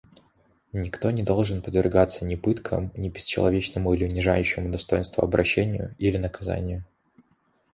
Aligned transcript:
Никто 0.73 1.11
не 1.11 1.21
должен 1.21 1.61
подвергаться 1.61 2.25
ни 2.25 2.33
пыткам, 2.33 2.89
ни 2.95 3.07
бесчеловечному 3.07 3.93
или 3.93 4.05
унижающему 4.05 4.71
достоинство 4.71 5.23
обращению 5.23 5.93
или 5.99 6.17
наказанию. 6.17 6.83